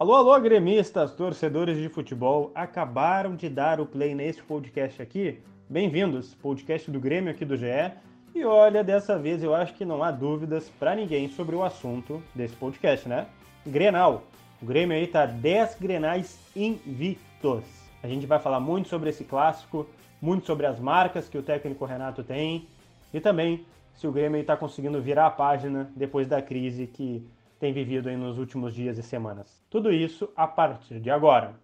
[0.00, 5.42] Alô, alô, gremistas, torcedores de futebol, acabaram de dar o play neste podcast aqui?
[5.68, 7.92] Bem-vindos, podcast do Grêmio aqui do GE.
[8.34, 12.22] E olha, dessa vez eu acho que não há dúvidas para ninguém sobre o assunto
[12.34, 13.26] desse podcast, né?
[13.66, 14.22] Grenal.
[14.62, 17.64] O Grêmio aí tá 10 grenais invictos.
[18.02, 19.86] A gente vai falar muito sobre esse clássico,
[20.18, 22.66] muito sobre as marcas que o técnico Renato tem
[23.12, 27.22] e também se o Grêmio está conseguindo virar a página depois da crise que
[27.60, 29.62] tem vivido aí nos últimos dias e semanas.
[29.68, 31.54] Tudo isso a partir de agora.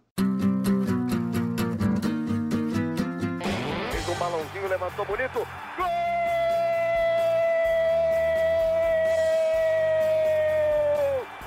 [3.91, 5.39] Fez um balãozinho, levantou bonito.
[5.77, 5.87] Gol!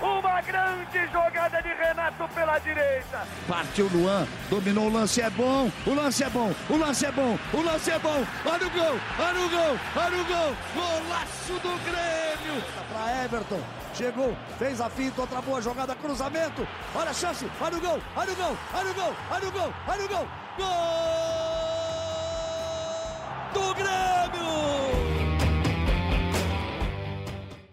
[0.01, 3.27] Uma grande jogada de Renato pela direita.
[3.47, 7.37] Partiu Luan, dominou o lance, é bom, o lance é bom, o lance é bom,
[7.53, 8.25] o lance é bom.
[8.45, 10.55] Olha o gol, olha o gol, olha o gol.
[10.73, 12.63] Golaço do Grêmio.
[12.91, 13.61] Para Everton,
[13.99, 16.65] chegou, fez a finta, outra boa jogada, cruzamento.
[16.95, 19.73] Olha a chance, olha o gol, olha o gol, olha o gol, olha o gol,
[19.89, 20.27] olha o gol.
[20.57, 20.67] Gol
[23.53, 24.47] do Grêmio!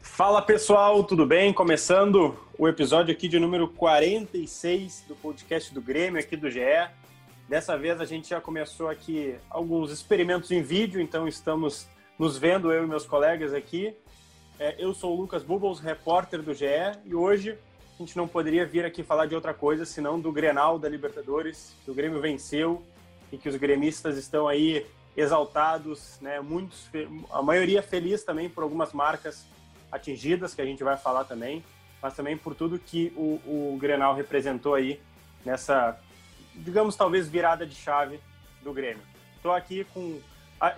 [0.00, 1.52] Fala pessoal, tudo bem?
[1.52, 6.88] Começando o episódio aqui de número 46 do podcast do Grêmio aqui do GE.
[7.48, 11.86] Dessa vez a gente já começou aqui alguns experimentos em vídeo, então estamos
[12.18, 13.94] nos vendo, eu e meus colegas aqui.
[14.58, 16.64] É, eu sou o Lucas Bubbles, repórter do GE,
[17.04, 17.58] e hoje
[17.94, 21.74] a gente não poderia vir aqui falar de outra coisa senão do Grenal da Libertadores,
[21.84, 22.82] que o Grêmio venceu
[23.30, 26.40] e que os gremistas estão aí exaltados, né?
[26.40, 26.88] Muitos,
[27.30, 29.44] a maioria feliz também por algumas marcas
[29.92, 31.62] atingidas, que a gente vai falar também,
[32.00, 33.40] mas também por tudo que o,
[33.74, 34.98] o Grenal representou aí
[35.44, 36.00] nessa,
[36.54, 38.20] digamos, talvez virada de chave
[38.62, 39.02] do Grêmio.
[39.36, 40.18] Estou aqui com.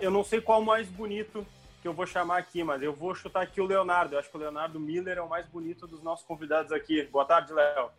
[0.01, 1.45] Eu não sei qual mais bonito
[1.81, 4.15] que eu vou chamar aqui, mas eu vou chutar aqui o Leonardo.
[4.15, 7.03] Eu acho que o Leonardo Miller é o mais bonito dos nossos convidados aqui.
[7.03, 7.89] Boa tarde, Léo.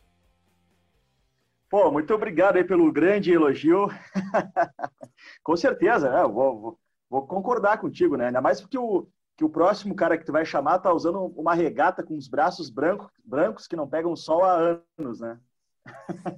[1.69, 3.89] Pô, muito obrigado aí pelo grande elogio.
[5.43, 6.23] Com certeza, né?
[6.23, 6.79] vou, vou,
[7.09, 8.27] vou, concordar contigo, né?
[8.27, 9.07] Ainda mais porque o,
[9.37, 12.69] que o próximo cara que tu vai chamar tá usando uma regata com os braços
[12.69, 15.39] brancos, brancos que não pegam sol há anos, né?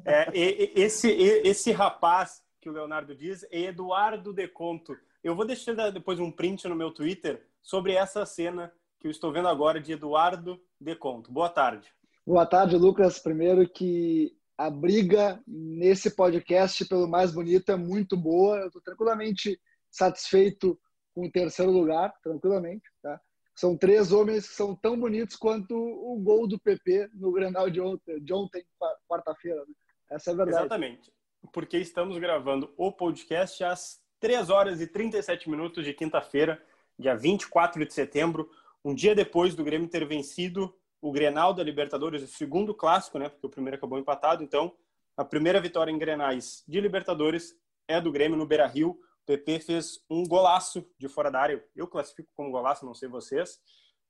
[0.05, 4.97] É, esse, esse rapaz que o Leonardo diz é Eduardo Deconto.
[5.22, 9.33] Eu vou deixar depois um print no meu Twitter sobre essa cena que eu estou
[9.33, 11.31] vendo agora de Eduardo Deconto.
[11.31, 11.88] Boa tarde.
[12.27, 13.21] Boa tarde, Lucas.
[13.21, 18.59] Primeiro que a briga nesse podcast pelo mais bonito é muito boa.
[18.59, 20.77] Eu estou tranquilamente satisfeito
[21.15, 22.91] com o terceiro lugar, tranquilamente.
[23.00, 23.21] Tá?
[23.54, 27.81] São três homens que são tão bonitos quanto o gol do PP no Grenal de
[27.81, 28.65] ontem, de ontem
[29.09, 29.60] quarta-feira.
[29.60, 29.75] Né?
[30.10, 30.59] Essa é a verdade.
[30.59, 31.12] Exatamente.
[31.53, 36.65] Porque estamos gravando o podcast às 3 horas e 37 minutos de quinta-feira,
[36.97, 38.49] dia 24 de setembro,
[38.84, 43.28] um dia depois do Grêmio ter vencido o Grenal da Libertadores, o segundo clássico, né?
[43.28, 44.44] Porque o primeiro acabou empatado.
[44.44, 44.72] Então,
[45.16, 47.56] a primeira vitória em Grenais de Libertadores
[47.88, 48.91] é do Grêmio no Beira-Rio.
[48.91, 51.65] O PP fez um golaço de fora da área.
[51.75, 53.59] Eu classifico como golaço, não sei vocês,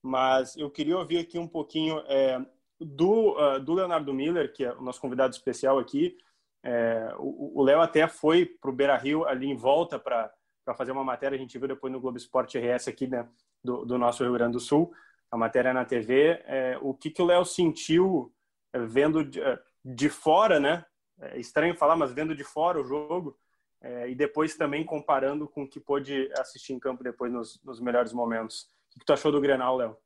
[0.03, 2.39] mas eu queria ouvir aqui um pouquinho é,
[2.79, 6.19] do, uh, do Leonardo Miller, que é o nosso convidado especial aqui.
[6.63, 10.33] É, o Léo até foi para o Beira Rio ali em volta para
[10.77, 11.37] fazer uma matéria.
[11.37, 13.29] A gente viu depois no Globo Esporte RS aqui né,
[13.63, 14.93] do, do nosso Rio Grande do Sul,
[15.31, 16.41] a matéria na TV.
[16.47, 18.33] É, o que, que o Léo sentiu
[18.73, 20.85] é, vendo de, é, de, fora, né?
[21.21, 23.39] É estranho falar, mas vendo de fora o jogo
[23.81, 27.81] é, e depois também comparando com o que pôde assistir em campo depois nos, nos
[27.81, 28.71] melhores momentos.
[28.95, 29.97] O que tu achou do Grenal, Léo?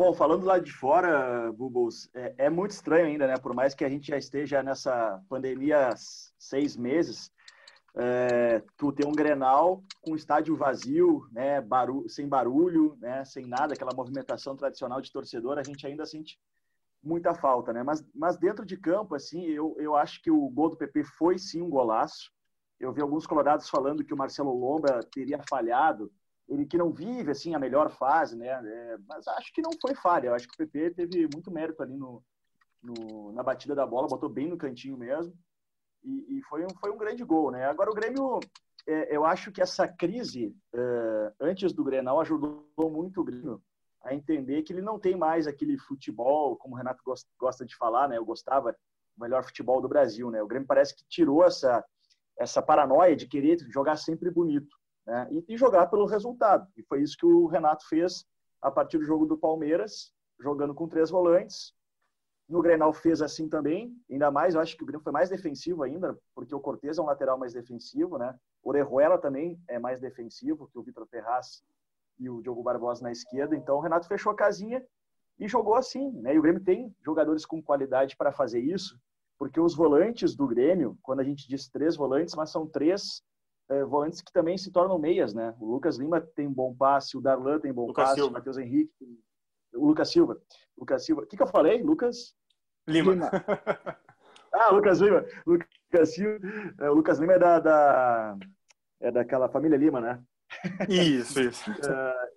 [0.00, 3.36] Bom, falando lá de fora, Bubbles, é, é, muito estranho ainda, né?
[3.36, 5.94] Por mais que a gente já esteja nessa pandemia há
[6.38, 7.30] seis meses,
[7.94, 11.62] é, tu ter um Grenal com estádio vazio, né?
[12.08, 13.26] Sem barulho, né?
[13.26, 16.40] Sem nada, aquela movimentação tradicional de torcedor, a gente ainda sente
[17.02, 17.82] muita falta, né?
[17.82, 21.36] Mas, mas dentro de campo, assim, eu, eu acho que o gol do PP foi
[21.38, 22.32] sim um golaço.
[22.80, 26.10] Eu vi alguns colorados falando que o Marcelo Lomba teria falhado,
[26.50, 28.48] ele que não vive assim a melhor fase, né?
[28.48, 30.28] É, mas acho que não foi falha.
[30.28, 32.22] Eu acho que o PP teve muito mérito ali no,
[32.82, 35.32] no na batida da bola, botou bem no cantinho mesmo.
[36.02, 37.66] E, e foi, um, foi um grande gol, né?
[37.66, 38.40] Agora o Grêmio,
[38.86, 43.62] é, eu acho que essa crise é, antes do Grenal ajudou muito o Grêmio
[44.02, 47.02] a entender que ele não tem mais aquele futebol, como o Renato
[47.38, 48.16] gosta de falar, né?
[48.18, 50.42] Eu gostava do melhor futebol do Brasil, né?
[50.42, 51.84] O Grêmio parece que tirou essa
[52.38, 54.79] essa paranoia de querer jogar sempre bonito
[55.10, 55.26] né?
[55.32, 56.68] e, e, jogar pelo resultado.
[56.76, 58.24] E foi isso que o Renato fez
[58.62, 61.74] a partir do jogo do Palmeiras, jogando com três volantes.
[62.48, 65.82] No Grenal fez assim também, ainda mais, eu acho que o Grêmio foi mais defensivo
[65.82, 68.36] ainda, porque o Cortez é um lateral mais defensivo, né?
[68.62, 71.62] O Orejuela também é mais defensivo que o Vitor Ferraz
[72.18, 73.56] e o Diogo Barbosa na esquerda.
[73.56, 74.84] Então o Renato fechou a casinha
[75.40, 76.34] e jogou assim, né?
[76.34, 78.96] E o Grêmio tem jogadores com qualidade para fazer isso.
[79.38, 83.22] porque os volantes do Grêmio, quando a gente diz três volantes, mas são três
[83.70, 85.54] é, volantes que também se tornam meias, né?
[85.60, 88.30] O Lucas Lima tem um bom passe, o Darlan tem um bom Lucas passe, Silva.
[88.30, 89.20] o Matheus Henrique,
[89.72, 90.40] o Lucas Silva.
[90.76, 91.22] Lucas Silva.
[91.22, 91.80] O que, que eu falei?
[91.80, 92.34] Lucas
[92.88, 93.12] Lima.
[93.12, 93.30] Lima.
[94.52, 95.24] ah, Lucas Lima.
[95.46, 96.38] Lucas Silva.
[96.80, 98.36] É, o Lucas Lima é da, da,
[99.00, 100.20] é daquela família Lima, né?
[100.88, 101.70] Isso, isso.
[101.86, 102.30] é,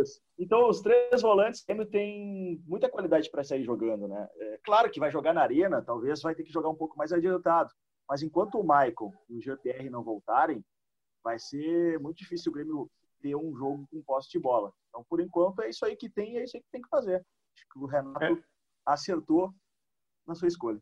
[0.00, 0.22] isso.
[0.38, 4.26] Então, os três volantes tem muita qualidade para sair jogando, né?
[4.38, 7.12] É, claro que vai jogar na arena, talvez vai ter que jogar um pouco mais
[7.12, 7.70] adiantado.
[8.08, 10.64] Mas enquanto o Michael e o GPR não voltarem,
[11.22, 14.72] vai ser muito difícil o Grêmio ter um jogo com posse de bola.
[14.88, 16.88] Então, por enquanto, é isso aí que tem e é isso aí que tem que
[16.88, 17.16] fazer.
[17.16, 18.42] Acho que o Renato é.
[18.86, 19.52] acertou
[20.26, 20.80] na sua escolha.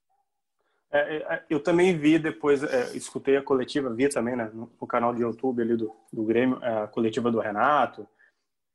[0.91, 5.15] É, é, eu também vi depois, é, escutei a coletiva, vi também né, no, canal
[5.15, 8.09] de YouTube ali do, do Grêmio, é, a coletiva do Renato,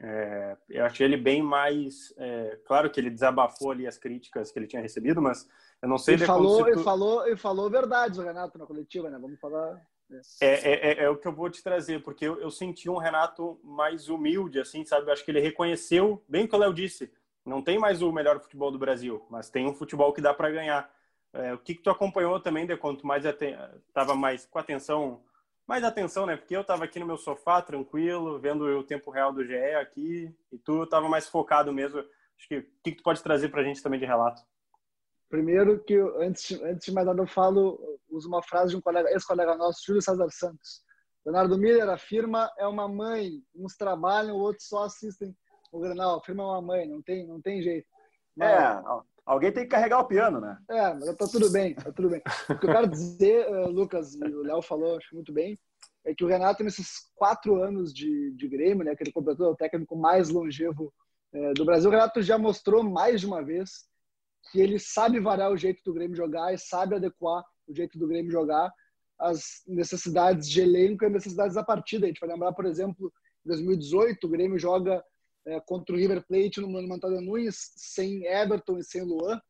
[0.04, 2.12] é, eu achei ele bem mais.
[2.18, 5.48] É, claro que ele desabafou ali as críticas que ele tinha recebido, mas
[5.80, 6.16] eu não sei.
[6.16, 6.70] Ele falou, tu...
[6.70, 9.20] ele falou, ele falou verdade, o Renato, na coletiva, né?
[9.20, 9.80] Vamos falar.
[10.42, 12.98] É, é, é, é, o que eu vou te trazer, porque eu, eu, senti um
[12.98, 15.08] Renato mais humilde, assim, sabe?
[15.08, 17.12] Eu acho que ele reconheceu, bem o que o Léo disse,
[17.46, 20.50] não tem mais o melhor futebol do Brasil, mas tem um futebol que dá para
[20.50, 20.94] ganhar.
[21.34, 25.22] É, o que, que tu acompanhou também, de quanto mais estava mais com atenção
[25.72, 26.36] mais atenção, né?
[26.36, 30.36] Porque eu estava aqui no meu sofá, tranquilo, vendo o tempo real do GE aqui,
[30.52, 32.00] e tu estava mais focado mesmo.
[32.38, 34.42] Acho que o que, que tu pode trazer para a gente também de relato?
[35.32, 37.80] Primeiro que eu, antes, antes de mais nada eu falo,
[38.10, 40.82] uso uma frase de um colega, ex-colega nosso, Júlio César Santos.
[41.26, 45.34] Leonardo Miller afirma é uma mãe, uns trabalham, outros só assistem
[45.72, 46.18] o Granal.
[46.18, 47.88] Afirma é uma mãe, não tem, não tem jeito.
[48.36, 48.84] Mas, é,
[49.26, 50.58] alguém tem que carregar o piano, né?
[50.70, 52.22] É, mas tá tudo bem, tá tudo bem.
[52.50, 55.58] O que eu quero dizer, uh, Lucas, e o Léo falou, acho muito bem,
[56.04, 59.52] é que o Renato, nesses quatro anos de, de Grêmio, né, que ele completou, é
[59.52, 60.94] o técnico mais longevo
[61.32, 63.90] é, do Brasil, o Renato já mostrou mais de uma vez
[64.52, 68.08] que ele sabe variar o jeito do Grêmio jogar e sabe adequar o jeito do
[68.08, 68.72] Grêmio jogar
[69.20, 72.06] às necessidades de elenco e às necessidades da partida.
[72.06, 73.12] A gente vai lembrar, por exemplo,
[73.46, 75.04] em 2018, o Grêmio joga
[75.46, 79.42] é, contra o River Plate no Monumental Nunes sem Everton e sem Luan.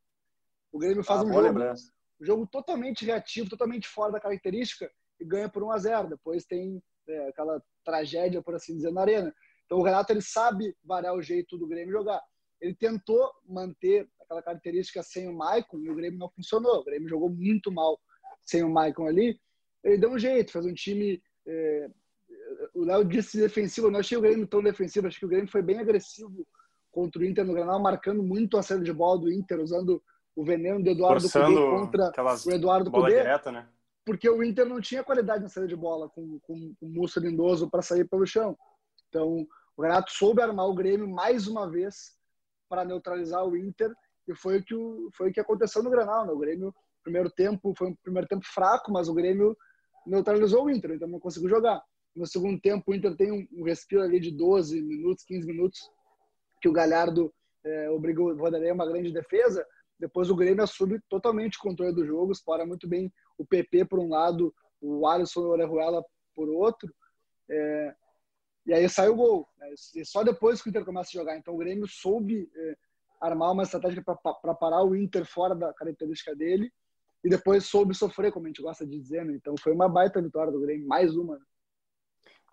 [0.72, 4.90] O Grêmio faz ah, um jogo, um jogo totalmente reativo, totalmente fora da característica
[5.20, 9.02] e ganha por 1 a 0 Depois tem é, aquela tragédia, por assim dizer, na
[9.02, 9.34] arena.
[9.66, 12.22] Então o Renato ele sabe variar o jeito do Grêmio jogar.
[12.60, 16.80] Ele tentou manter aquela característica sem o Maicon e o Grêmio não funcionou.
[16.80, 18.00] O Grêmio jogou muito mal
[18.46, 19.40] sem o Maicon ali.
[19.84, 21.22] Ele deu um jeito, fez um time.
[21.46, 21.90] É,
[22.74, 25.52] o Léo disse defensivo, eu não achei o Grêmio tão defensivo, acho que o Grêmio
[25.52, 26.48] foi bem agressivo
[26.92, 30.02] contra o Inter no Granal, marcando muito a saída de bola do Inter, usando
[30.36, 32.12] o veneno do Eduardo Cudê contra
[32.46, 33.18] o Eduardo Cudê.
[33.18, 33.68] Direta, né?
[34.06, 37.20] porque o Inter não tinha qualidade na saída de bola com, com, com o Mussa
[37.20, 38.58] Lindoso para sair pelo chão.
[39.10, 42.18] Então, o Renato soube armar o Grêmio mais uma vez
[42.68, 43.94] para neutralizar o Inter
[44.28, 44.76] e foi o que,
[45.14, 46.26] foi o que aconteceu no Granal.
[46.26, 46.32] Né?
[46.32, 46.74] O Grêmio,
[47.04, 49.58] primeiro tempo, foi um primeiro tempo fraco, mas o Grêmio
[50.06, 51.82] neutralizou o Inter, então não conseguiu jogar.
[52.16, 55.80] No segundo tempo, o Inter tem um, um respiro ali de 12 minutos, 15 minutos,
[56.62, 57.34] que o Galhardo
[57.64, 59.66] é, obrigou o Vanderlei a uma grande defesa,
[60.02, 64.00] depois o Grêmio assume totalmente o controle do jogo, explora muito bem o PP por
[64.00, 66.04] um lado, o Alisson e o Orejuela
[66.36, 66.92] por outro.
[67.48, 67.96] É,
[68.66, 69.48] e aí sai o gol.
[69.60, 69.74] Né?
[69.96, 71.38] E só depois que o Inter começa a jogar.
[71.38, 72.78] Então o Grêmio soube é,
[73.22, 76.72] armar uma estratégia para parar o Inter fora da característica dele
[77.24, 79.24] e depois soube sofrer, como a gente gosta de dizer.
[79.24, 79.34] Né?
[79.36, 81.36] Então foi uma baita vitória do Grêmio, mais uma.
[81.36, 81.42] Né?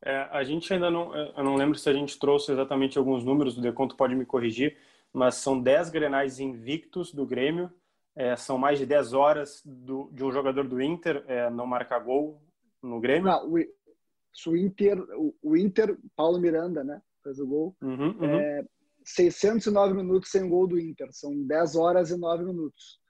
[0.04, 3.56] É, a gente ainda não, eu não lembro se a gente trouxe exatamente alguns números,
[3.56, 4.76] o Deconto pode me corrigir,
[5.12, 7.72] mas são 10 grenais invictos do Grêmio,
[8.14, 11.98] é, são mais de 10 horas do, de um jogador do Inter é, não marcar
[12.00, 12.40] gol
[12.82, 13.24] no Grêmio.
[13.24, 17.76] Não, o, o, Inter, o, o, Inter, Paulo Miranda, né, fez o gol.
[17.82, 18.38] Uhum, uhum.
[18.38, 18.64] É,
[19.14, 23.00] 609 minutos sem gol do Inter, são 10 horas e 9 minutos.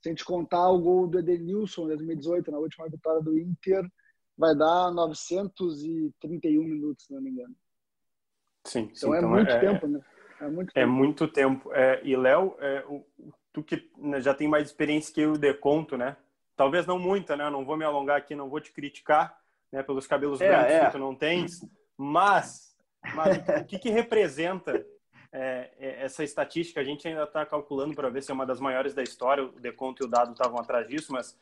[0.00, 3.84] Se a gente contar o gol do Edenilson em 2018, na última vitória do Inter,
[4.36, 7.54] vai dar 931 minutos, se não me engano.
[8.64, 10.00] Sim, então, sim, é então muito é, tempo, né?
[10.40, 10.78] É muito é tempo.
[10.78, 11.72] É muito tempo.
[11.72, 12.84] É, e, Léo, é,
[13.52, 16.16] tu que né, já tem mais experiência que eu de conto, né?
[16.56, 17.50] Talvez não muita, né?
[17.50, 19.36] Não vou me alongar aqui, não vou te criticar
[19.72, 20.86] né, pelos cabelos é, brancos é.
[20.86, 21.60] que tu não tens,
[21.96, 22.76] mas,
[23.14, 24.86] mas o que, que representa
[25.32, 26.80] é, é, essa estatística?
[26.80, 29.44] A gente ainda está calculando para ver se é uma das maiores da história.
[29.44, 31.36] O Deconto e o Dado estavam atrás disso, mas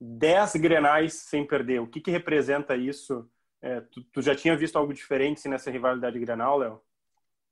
[0.00, 1.80] 10 grenais sem perder.
[1.80, 3.28] O que, que representa isso?
[3.62, 6.80] É, tu, tu, já tinha visto algo diferente nessa rivalidade grenal, Léo?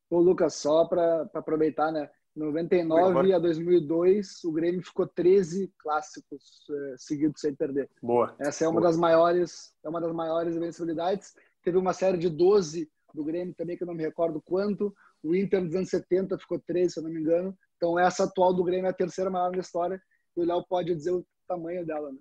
[0.09, 2.09] Ô, Lucas, só para aproveitar, né?
[2.35, 7.89] 99 a 2002, o Grêmio ficou 13 clássicos é, seguidos sem perder.
[8.01, 8.35] Boa.
[8.39, 8.89] Essa é uma Boa.
[8.89, 11.35] das maiores, é uma das maiores invencibilidades.
[11.63, 14.93] Teve uma série de 12 do Grêmio também, que eu não me recordo quanto.
[15.23, 17.57] O Inter dos anos 70 ficou 13, se eu não me engano.
[17.77, 20.01] Então, essa atual do Grêmio é a terceira maior da história.
[20.35, 21.13] E o Léo pode dizer
[21.47, 22.17] tamanho dela, né?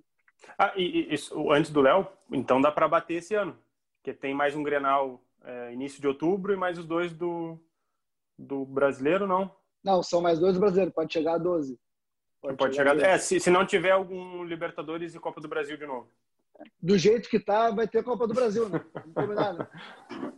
[0.59, 3.57] Ah, e, isso, antes do Léo, então dá para bater esse ano,
[3.97, 7.59] porque tem mais um Grenal é, início de outubro e mais os dois do,
[8.37, 9.55] do brasileiro, não?
[9.85, 11.79] Não, são mais dois brasileiros, pode chegar a 12.
[12.41, 13.11] Pode, pode chegar, chegar a...
[13.13, 16.09] É, se, se não tiver algum Libertadores e Copa do Brasil de novo.
[16.81, 18.85] Do jeito que tá, vai ter Copa do Brasil, né?
[19.15, 19.69] Combinar, né?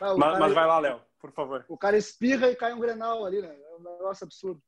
[0.00, 1.64] mas, cara, mas vai lá, Léo, por favor.
[1.68, 3.48] O cara espirra e cai um Grenal ali, né?
[3.48, 4.62] É um negócio absurdo.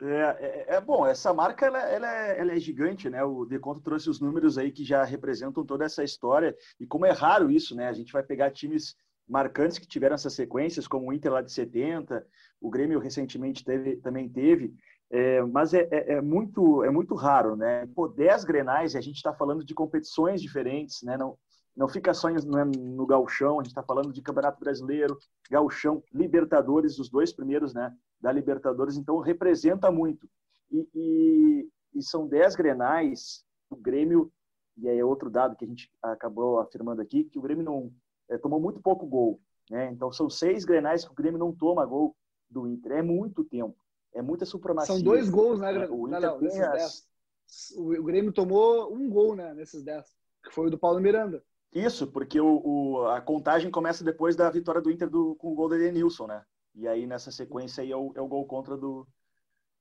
[0.00, 3.24] É, é, é, bom, essa marca ela, ela, é, ela, é, gigante, né?
[3.24, 7.10] O Deconto trouxe os números aí que já representam toda essa história e como é
[7.10, 7.88] raro isso, né?
[7.88, 8.94] A gente vai pegar times
[9.28, 12.24] marcantes que tiveram essas sequências, como o Inter lá de 70,
[12.60, 14.72] o Grêmio recentemente teve, também teve,
[15.10, 17.86] é, mas é, é, é, muito é muito raro, né?
[17.94, 21.16] Pô, 10 Grenais a gente está falando de competições diferentes, né?
[21.16, 21.36] Não,
[21.78, 25.16] não fica só no, no gauchão, a gente está falando de Campeonato Brasileiro,
[25.48, 27.96] gauchão, Libertadores, os dois primeiros, né?
[28.20, 30.28] da Libertadores, então representa muito.
[30.72, 34.28] E, e, e são 10 grenais, o Grêmio,
[34.76, 37.92] e aí é outro dado que a gente acabou afirmando aqui, que o Grêmio não
[38.28, 39.40] é, tomou muito pouco gol.
[39.70, 39.88] Né?
[39.92, 42.16] Então são seis grenais que o Grêmio não toma gol
[42.50, 42.92] do Inter.
[42.92, 43.76] É muito tempo.
[44.12, 44.94] É muita supremacia.
[44.94, 45.94] São dois gols, né, Grêmio?
[45.94, 47.06] O, Inter não, não, as...
[47.76, 51.40] o Grêmio tomou um gol né, nesses 10, que foi o do Paulo Miranda.
[51.72, 55.54] Isso, porque o, o, a contagem começa depois da vitória do Inter do, com o
[55.54, 56.44] gol do Edenilson, né?
[56.74, 59.06] E aí, nessa sequência, aí é o, é o gol contra do,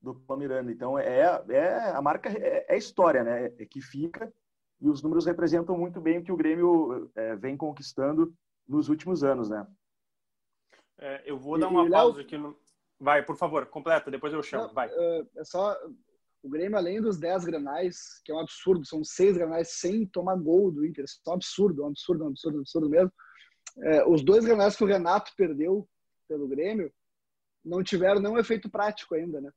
[0.01, 0.69] do Palmeirano.
[0.69, 3.45] Então, é, é, a marca é, é história, né?
[3.57, 4.31] É que fica
[4.79, 8.33] e os números representam muito bem o que o Grêmio é, vem conquistando
[8.67, 9.65] nos últimos anos, né?
[10.99, 12.37] É, eu vou dar uma e, pausa aqui.
[12.37, 12.55] No...
[12.99, 14.67] Vai, por favor, completa, depois eu chamo.
[14.67, 14.89] Não, Vai.
[14.91, 15.75] É, é só
[16.43, 20.35] o Grêmio, além dos 10 granais, que é um absurdo, são seis granais sem tomar
[20.35, 21.05] gol do Inter.
[21.05, 23.11] Isso é um absurdo, um absurdo, um absurdo, um absurdo mesmo.
[23.79, 25.87] É, os dois granais que o Renato perdeu
[26.27, 26.91] pelo Grêmio,
[27.63, 29.51] não tiveram nenhum efeito prático ainda, né?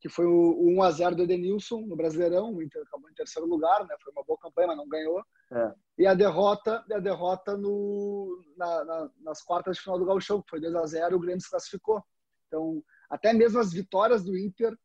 [0.00, 3.48] Que foi o, 1 a 0 do Edenilson no Brasileirão, o Inter acabou em terceiro
[3.48, 3.94] lugar, né?
[4.02, 5.22] Foi uma boa campanha, mas não ganhou.
[5.52, 5.74] É.
[5.98, 10.50] E a derrota, a derrota no, na, na, nas quartas de final do Gauchão, que
[10.50, 12.02] foi 2 a 0 o Grêmio se classificou.
[12.46, 14.76] Então, até mesmo as vitórias do Inter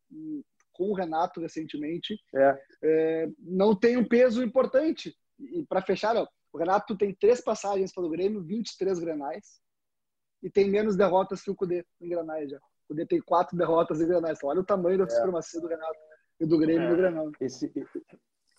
[0.76, 2.60] com o Renato recentemente é.
[2.82, 5.16] É, não tem um peso importante.
[5.38, 9.60] E para fechar, ó, o Renato tem três passagens pelo Grêmio, 23 grenais
[10.42, 12.58] e tem menos derrotas que o Cudê em Granais já.
[12.58, 14.38] O Cudê tem quatro derrotas em Granais.
[14.38, 15.08] Então, olha o tamanho da é.
[15.08, 15.98] supremacia do Renato
[16.38, 16.90] e do Grêmio é.
[16.90, 17.32] no Granal.
[17.40, 17.72] Esse,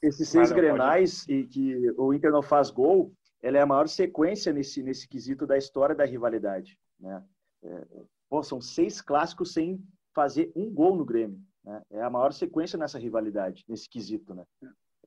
[0.02, 4.52] esses seis Grenais e que o Inter não faz gol, ela é a maior sequência
[4.52, 6.78] nesse, nesse quesito da história da rivalidade.
[7.00, 7.24] Né?
[7.64, 7.86] É,
[8.30, 9.82] pô, são seis clássicos sem
[10.14, 11.40] fazer um gol no Grêmio.
[11.68, 11.82] Né?
[11.92, 14.34] É a maior sequência nessa rivalidade, nesse quesito.
[14.34, 14.44] Né?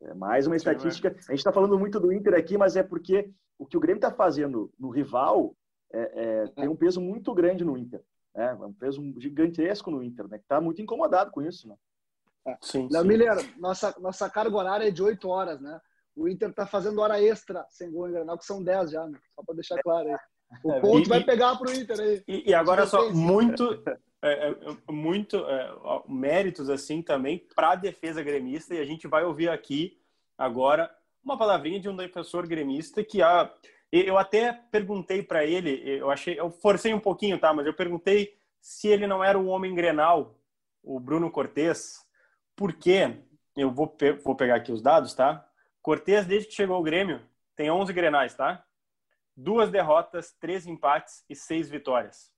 [0.03, 1.09] É mais uma estatística.
[1.09, 3.99] A gente está falando muito do Inter aqui, mas é porque o que o Grêmio
[3.99, 5.57] está fazendo no rival
[5.93, 8.03] é, é, tem um peso muito grande no Inter.
[8.35, 8.51] Né?
[8.51, 10.39] É um peso gigantesco no Inter, né?
[10.39, 11.75] Que está muito incomodado com isso, né?
[12.47, 12.57] É.
[12.61, 15.81] Sim, Léo Miller, nossa, nossa carga horária é de 8 horas, né?
[16.17, 19.19] O Inter está fazendo hora extra sem gol em Granal, que são 10 já, né?
[19.35, 20.17] Só para deixar claro aí.
[20.65, 22.25] O é, ponto e, vai pegar para o Inter aí.
[22.27, 23.83] E, e agora só, muito,
[24.23, 25.75] é, é, muito é,
[26.09, 29.99] méritos assim também para a defesa gremista, e a gente vai ouvir aqui
[30.37, 33.53] agora uma palavrinha de um defensor gremista que a
[33.93, 37.53] eu até perguntei para ele, eu achei, eu forcei um pouquinho, tá?
[37.53, 40.39] Mas eu perguntei se ele não era o homem Grenal,
[40.81, 41.99] o Bruno Cortes,
[42.55, 43.17] porque
[43.57, 45.45] eu vou, pe vou pegar aqui os dados, tá?
[45.83, 47.21] Cortes, desde que chegou ao Grêmio,
[47.57, 48.65] tem 11 Grenais, tá?
[49.37, 52.33] Duas derrotas, três empates e seis vitórias.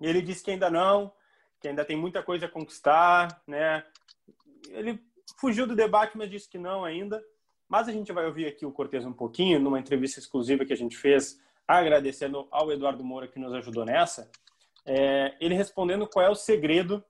[0.00, 1.12] Ele disse que ainda não,
[1.60, 3.84] que ainda tem muita coisa a conquistar, né?
[4.70, 5.02] Ele
[5.38, 7.22] fugiu do debate, mas disse que não ainda.
[7.68, 10.76] Mas a gente vai ouvir aqui o Cortez um pouquinho, numa entrevista exclusiva que a
[10.76, 14.30] gente fez, agradecendo ao Eduardo Moura que nos ajudou nessa,
[14.84, 17.04] é, ele respondendo qual é o segredo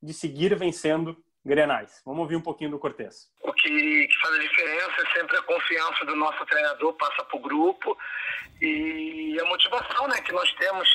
[0.00, 2.02] de seguir vencendo Grenais.
[2.04, 3.30] Vamos ouvir um pouquinho do Cortez.
[3.42, 7.40] O que, faz a diferença é sempre a confiança do nosso treinador, passa para o
[7.40, 7.96] grupo
[8.60, 10.88] e a motivação né, que nós temos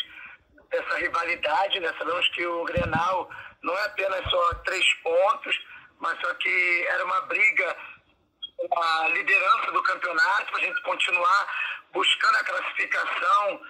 [0.72, 1.80] essa rivalidade.
[1.80, 1.94] Né?
[1.98, 3.30] Sabemos que o Grenal
[3.62, 5.60] não é apenas só três pontos,
[6.00, 7.78] mas só que era uma briga
[8.70, 11.48] a liderança do campeonato, para a gente continuar
[11.92, 13.62] buscando a classificação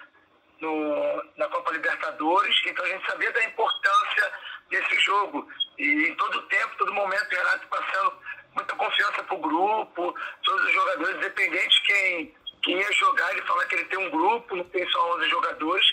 [0.60, 2.54] no, na Copa Libertadores.
[2.66, 4.32] Então a gente sabia da importância
[4.70, 5.48] desse jogo.
[5.78, 8.12] E em todo tempo, todo momento, o Renato passando
[8.54, 13.64] muita confiança para o grupo, todos os jogadores, independente quem, quem ia jogar, ele fala
[13.66, 15.86] que ele tem um grupo, não tem só 11 jogadores.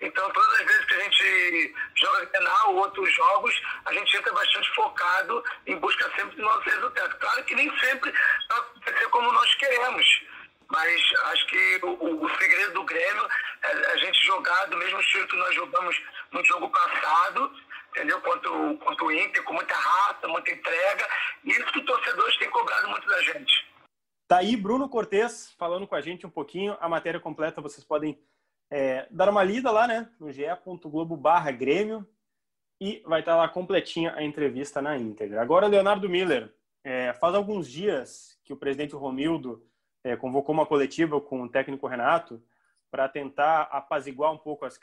[0.00, 4.32] Então, todas as vezes que a gente joga penal ou outros jogos, a gente entra
[4.32, 7.18] bastante focado em busca sempre do nosso resultado.
[7.18, 8.12] Claro que nem sempre
[8.48, 10.22] vai acontecer como nós queremos,
[10.68, 13.28] mas acho que o, o segredo do Grêmio
[13.62, 15.96] é a gente jogar do mesmo estilo que nós jogamos
[16.32, 17.52] no jogo passado,
[17.90, 18.20] entendeu?
[18.20, 21.08] Quanto, quanto o Inter, com muita raça, muita entrega.
[21.44, 21.72] E isso
[24.28, 26.76] Tá aí Bruno Cortes falando com a gente um pouquinho.
[26.80, 28.18] A matéria completa vocês podem
[28.70, 30.08] é, dar uma lida lá, né?
[30.18, 32.06] No ge.globo barra Grêmio.
[32.78, 35.40] E vai estar lá completinha a entrevista na íntegra.
[35.40, 36.52] Agora, Leonardo Miller.
[36.84, 39.66] É, faz alguns dias que o presidente Romildo
[40.04, 42.40] é, convocou uma coletiva com o técnico Renato
[42.90, 44.78] para tentar apaziguar um pouco as,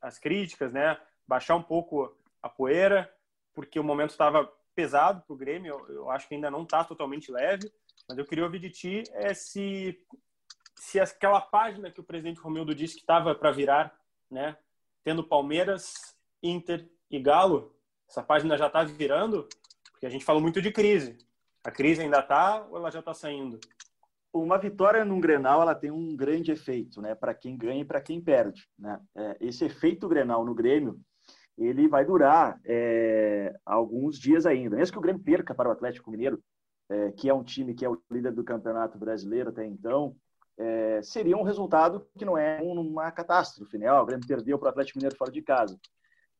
[0.00, 0.96] as críticas, né?
[1.26, 3.12] Baixar um pouco a poeira,
[3.52, 5.74] porque o momento estava pesado para o Grêmio.
[5.88, 7.72] Eu, eu, acho que ainda não está totalmente leve.
[8.08, 9.98] Mas eu queria ouvir de ti é se
[10.78, 13.94] se aquela página que o presidente Romildo disse que estava para virar,
[14.30, 14.56] né,
[15.04, 17.74] tendo Palmeiras, Inter e Galo,
[18.08, 19.48] essa página já está virando,
[19.90, 21.18] porque a gente falou muito de crise.
[21.64, 23.58] A crise ainda está ou ela já está saindo?
[24.32, 28.00] Uma vitória num Grenal ela tem um grande efeito, né, para quem ganha e para
[28.00, 29.00] quem perde, né?
[29.16, 31.00] É, esse efeito Grenal no Grêmio
[31.56, 34.76] ele vai durar é, alguns dias ainda.
[34.76, 36.40] Mesmo que o Grêmio perca para o Atlético Mineiro,
[36.88, 40.16] é, que é um time que é o líder do Campeonato Brasileiro até então,
[40.58, 43.90] é, seria um resultado que não é uma catástrofe, né?
[43.92, 45.78] o Grêmio perdeu para o Atlético Mineiro fora de casa.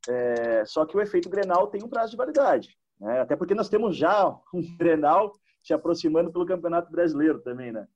[0.09, 3.21] É, só que o efeito Grenal tem um prazo de validade, né?
[3.21, 5.33] até porque nós temos já um Grenal
[5.63, 7.87] se aproximando pelo Campeonato Brasileiro também, né?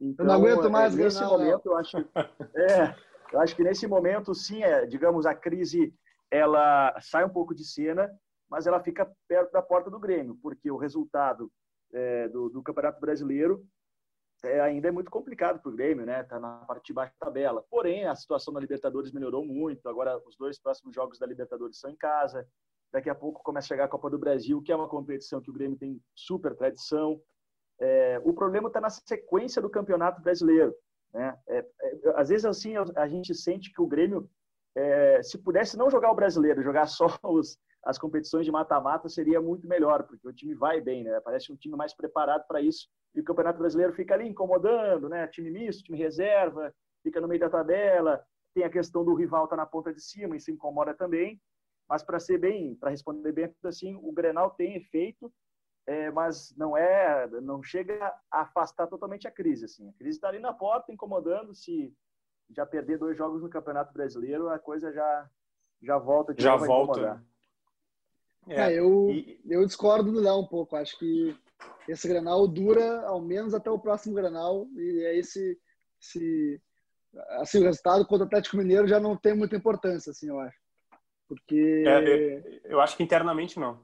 [0.00, 2.94] Então, eu não aguento mais é, nesse Grenal, momento, eu acho, é,
[3.32, 5.94] eu acho que nesse momento, sim, é, digamos, a crise
[6.30, 8.10] ela sai um pouco de cena,
[8.48, 11.52] mas ela fica perto da porta do Grêmio, porque o resultado
[11.92, 13.64] é, do, do Campeonato Brasileiro
[14.44, 16.20] é, ainda é muito complicado para o Grêmio, né?
[16.20, 17.64] Está na parte de baixo da tabela.
[17.70, 19.88] Porém, a situação da Libertadores melhorou muito.
[19.88, 22.46] Agora, os dois próximos jogos da Libertadores são em casa.
[22.92, 25.50] Daqui a pouco começa a chegar a Copa do Brasil, que é uma competição que
[25.50, 27.20] o Grêmio tem super tradição.
[27.80, 30.74] É, o problema está na sequência do Campeonato Brasileiro.
[31.14, 31.38] Né?
[31.48, 34.28] É, é, às vezes, assim, a gente sente que o Grêmio,
[34.74, 39.40] é, se pudesse não jogar o Brasileiro, jogar só os, as competições de mata-mata seria
[39.40, 41.20] muito melhor, porque o time vai bem, né?
[41.20, 42.88] Parece um time mais preparado para isso.
[43.14, 45.26] E o Campeonato Brasileiro fica ali incomodando, né?
[45.26, 48.24] Time misto, time reserva, fica no meio da tabela.
[48.54, 51.40] Tem a questão do rival tá na ponta de cima, isso incomoda também.
[51.88, 55.32] Mas para ser bem, para responder bem assim, o Grenal tem efeito,
[55.86, 59.64] é, mas não é, não chega a afastar totalmente a crise.
[59.64, 61.54] Assim, a crise está ali na porta, incomodando.
[61.54, 61.92] Se
[62.54, 65.30] já perder dois jogos no Campeonato Brasileiro, a coisa já
[65.82, 67.00] já volta já volta.
[67.00, 67.24] Incomodar.
[68.48, 69.40] É, é eu, e...
[69.48, 70.76] eu discordo do Léo um pouco.
[70.76, 71.36] Acho que
[71.88, 75.58] esse Granal dura ao menos até o próximo Granal e é esse,
[76.00, 76.60] esse
[77.40, 80.58] assim, o resultado contra o Atlético Mineiro já não tem muita importância, assim, eu acho.
[81.28, 81.84] Porque...
[81.86, 83.80] É, eu acho que internamente não.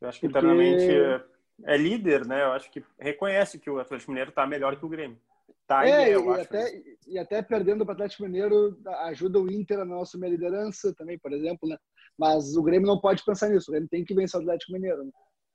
[0.00, 0.38] Eu acho que Porque...
[0.38, 1.24] internamente é,
[1.64, 2.42] é, líder, né?
[2.42, 5.18] Eu acho que reconhece que o Atlético Mineiro está melhor que o Grêmio.
[5.66, 6.42] Tá é, eu e, acho.
[6.42, 11.18] Até, e até perdendo para o Atlético Mineiro ajuda o Inter na nossa liderança também,
[11.18, 11.78] por exemplo, né?
[12.18, 13.70] Mas o Grêmio não pode pensar nisso.
[13.70, 15.04] O Grêmio tem que vencer o Atlético Mineiro.
[15.04, 15.10] Né?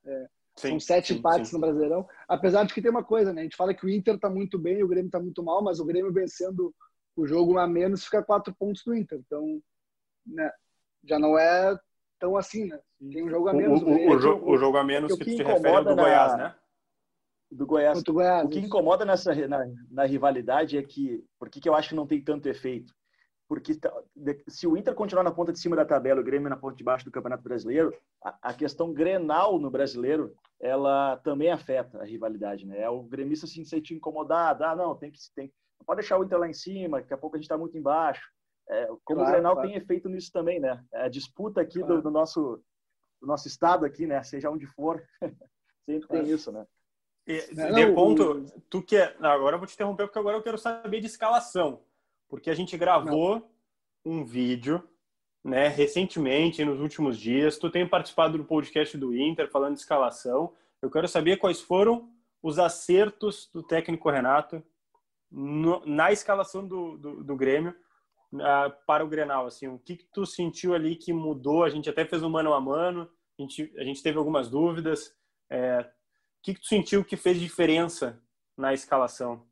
[0.06, 1.56] É, sim, são sete sim, empates sim.
[1.56, 2.06] no Brasileirão.
[2.28, 3.42] Apesar de que tem uma coisa, né?
[3.42, 5.62] A gente fala que o Inter está muito bem e o Grêmio está muito mal,
[5.62, 6.74] mas o Grêmio vencendo
[7.16, 9.20] o jogo a menos fica quatro pontos do Inter.
[9.24, 9.60] Então,
[10.26, 10.50] né?
[11.04, 11.78] Já não é
[12.18, 12.78] tão assim, né?
[13.12, 13.80] Tem um jogo a menos.
[13.80, 16.02] O, o, o, o, o jogo a menos que, que se refere ao do na...
[16.02, 16.54] Goiás, né?
[17.50, 18.02] Do Goiás.
[18.02, 18.46] Goiás.
[18.46, 22.06] O que incomoda nessa na, na, rivalidade é que, por que eu acho que não
[22.06, 22.94] tem tanto efeito?
[23.48, 23.92] Porque tá,
[24.46, 26.84] se o Inter continuar na ponta de cima da tabela, o Grêmio na ponta de
[26.84, 32.64] baixo do Campeonato Brasileiro, a, a questão Grenal no Brasileiro, ela também afeta a rivalidade,
[32.64, 32.80] né?
[32.80, 36.24] É o gremista se sentir incomodado, ah, não, tem que tem, não pode deixar o
[36.24, 38.22] Inter lá em cima, daqui a pouco a gente está muito embaixo.
[38.68, 39.68] É, como claro, o Grenal claro.
[39.68, 40.84] tem efeito nisso também, né?
[40.92, 41.96] É a disputa aqui claro.
[41.96, 42.62] do, do, nosso
[43.20, 44.22] do nosso estado aqui, né?
[44.22, 45.02] Seja onde for,
[45.84, 46.64] sempre tem isso, né?
[47.52, 48.60] Não, de ponto, o...
[48.68, 51.80] tu que agora eu vou te interromper porque agora eu quero saber de escalação,
[52.28, 53.36] porque a gente gravou
[54.04, 54.12] não.
[54.12, 54.82] um vídeo,
[55.42, 57.58] né, recentemente, nos últimos dias.
[57.58, 60.52] Tu tem participado do podcast do Inter falando de escalação.
[60.82, 62.10] Eu quero saber quais foram
[62.42, 64.62] os acertos do técnico Renato
[65.30, 67.74] no, na escalação do, do, do Grêmio
[68.34, 69.46] uh, para o Grenal.
[69.46, 71.64] Assim, o que, que tu sentiu ali que mudou?
[71.64, 73.08] A gente até fez um mano a mano.
[73.38, 75.14] A gente, a gente teve algumas dúvidas.
[75.50, 75.88] É,
[76.42, 78.20] que, que tu sentiu que fez diferença
[78.56, 79.46] na escalação?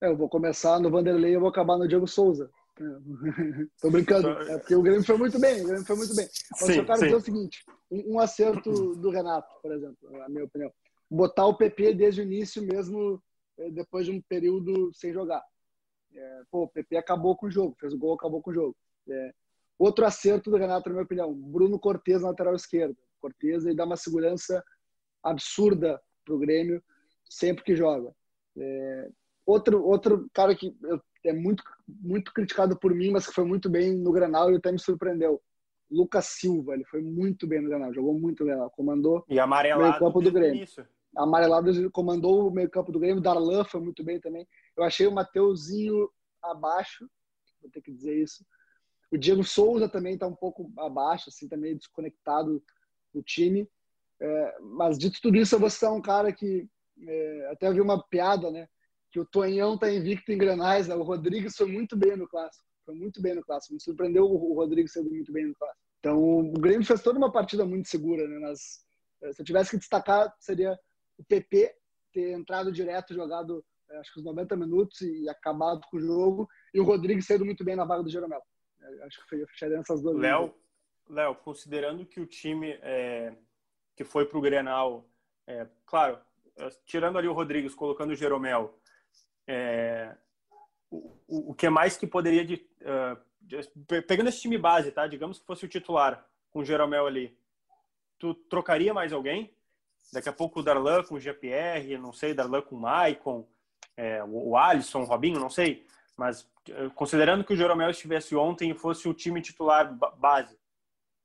[0.00, 2.50] É, eu vou começar no Vanderlei e eu vou acabar no Diego Souza.
[3.80, 6.28] Tô brincando, é porque o Grêmio foi muito bem, o Grêmio foi muito bem.
[6.52, 7.04] Mas sim, eu quero sim.
[7.06, 10.72] dizer o seguinte, um, acerto do Renato, por exemplo, a minha opinião.
[11.10, 13.20] Botar o PP desde o início mesmo,
[13.58, 15.42] é, depois de um período sem jogar.
[16.14, 18.76] É, pô, o PP acabou com o jogo, fez o gol, acabou com o jogo.
[19.08, 19.32] É,
[19.76, 22.96] outro acerto do Renato, na minha opinião, Bruno Cortes na lateral esquerda.
[23.20, 24.62] Cortes ele dá uma segurança
[25.22, 26.82] absurda para o Grêmio
[27.28, 28.14] sempre que joga.
[28.56, 29.10] É,
[29.46, 30.74] outro, outro cara que
[31.24, 34.72] é muito, muito criticado por mim, mas que foi muito bem no Granal e até
[34.72, 35.40] me surpreendeu.
[35.90, 39.96] Lucas Silva, ele foi muito bem no Granal, jogou muito no Granal, comandou e amarelado
[39.96, 40.56] o campo do Grêmio.
[40.56, 40.86] Início.
[41.16, 44.46] amarelado comandou o meio campo do Grêmio, Darlan foi muito bem também.
[44.76, 46.10] Eu achei o Mateuzinho
[46.42, 47.08] abaixo,
[47.60, 48.44] vou ter que dizer isso.
[49.10, 52.62] O Diego Souza também está um pouco abaixo, assim, também tá desconectado
[53.12, 53.68] do time.
[54.20, 56.66] É, mas dito tudo isso, eu vou citar um cara que
[57.06, 58.68] é, até vi uma piada, né?
[59.10, 60.94] Que o Tonhão está invicto em Granais, né?
[60.94, 63.74] O Rodrigues foi muito bem no clássico, foi muito bem no clássico.
[63.74, 65.82] Me surpreendeu o Rodrigues sendo muito bem no clássico.
[66.00, 68.38] Então o Grêmio fez toda uma partida muito segura, né?
[68.40, 68.84] Mas
[69.22, 70.78] é, se eu tivesse que destacar, seria
[71.16, 71.74] o PP
[72.12, 76.48] ter entrado direto, jogado é, acho que os 90 minutos e acabado com o jogo,
[76.74, 78.42] e o Rodrigues sendo muito bem na vaga do Jeromel.
[78.80, 80.54] É, acho que fecharia essas duas Léo,
[81.08, 83.34] Léo, considerando que o time é,
[83.98, 85.04] que foi para o Grenal,
[85.44, 86.20] é, claro,
[86.86, 88.78] tirando ali o Rodrigues, colocando o Jeromel,
[89.44, 90.14] é,
[90.88, 95.08] o, o que mais que poderia de, uh, de, pegando esse time base, tá?
[95.08, 97.36] Digamos que fosse o titular com o Jeromel ali,
[98.20, 99.52] tu trocaria mais alguém?
[100.12, 103.48] Daqui a pouco o Darlan com o GPR, não sei, Darlan com o Maicon,
[103.96, 105.84] é, o Alisson, o Robinho, não sei.
[106.16, 110.57] Mas eh, considerando que o Jeromel estivesse ontem e fosse o time titular base,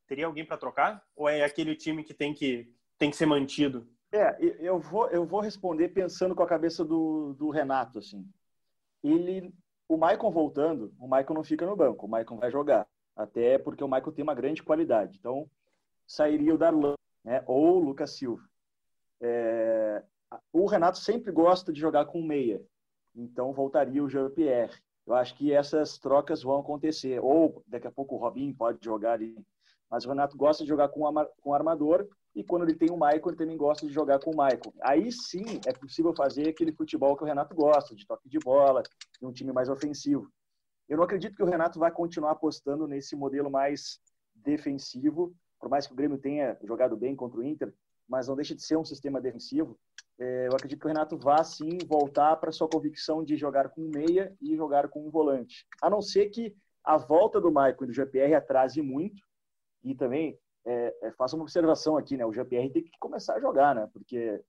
[0.08, 1.04] teria alguém para trocar?
[1.16, 3.88] Ou é aquele time que tem que, tem que ser mantido?
[4.12, 8.28] É, eu vou, eu vou responder pensando com a cabeça do, do Renato, assim.
[9.04, 9.54] Ele,
[9.88, 12.88] o Maicon voltando, o Maicon não fica no banco, o Maicon vai jogar.
[13.16, 15.18] Até porque o Maicon tem uma grande qualidade.
[15.20, 15.50] Então,
[16.06, 17.44] sairia o Darlan, né?
[17.48, 18.44] Ou o Lucas Silva.
[19.20, 20.04] É,
[20.52, 22.62] o Renato sempre gosta de jogar com meia,
[23.16, 24.82] então voltaria o Jean-Pierre.
[25.06, 27.20] Eu acho que essas trocas vão acontecer.
[27.20, 29.36] Ou daqui a pouco o Robinho pode jogar ali.
[29.94, 31.04] Mas o Renato gosta de jogar com,
[31.40, 34.34] com armador e quando ele tem o Michael, ele também gosta de jogar com o
[34.36, 34.74] Michael.
[34.82, 38.82] Aí sim é possível fazer aquele futebol que o Renato gosta, de toque de bola,
[39.22, 40.28] de um time mais ofensivo.
[40.90, 44.00] Eu não acredito que o Renato vai continuar apostando nesse modelo mais
[44.34, 47.72] defensivo, por mais que o Grêmio tenha jogado bem contra o Inter,
[48.10, 49.78] mas não deixa de ser um sistema defensivo.
[50.20, 53.82] É, eu acredito que o Renato vá sim voltar para sua convicção de jogar com
[53.82, 55.68] um meia e jogar com um volante.
[55.80, 59.22] A não ser que a volta do Maicon e do GPR atrase muito.
[59.84, 62.26] E também é, é, faça uma observação aqui, né?
[62.26, 63.90] O GPR tem que começar a jogar, né?
[63.92, 64.42] Porque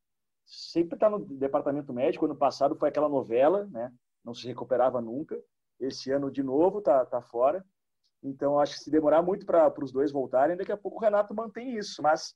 [0.47, 2.25] sempre está no departamento médico.
[2.25, 3.92] Ano passado foi aquela novela, né?
[4.25, 5.40] Não se recuperava nunca.
[5.81, 7.64] Esse ano de novo tá, tá fora.
[8.23, 11.35] Então acho que se demorar muito para os dois voltarem, daqui a pouco o Renato
[11.35, 12.03] mantém isso.
[12.03, 12.35] Mas